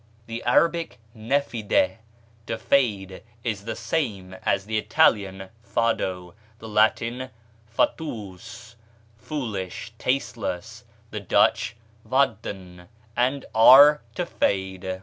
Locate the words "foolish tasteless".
9.15-10.85